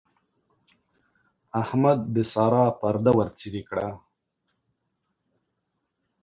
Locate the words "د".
2.15-2.17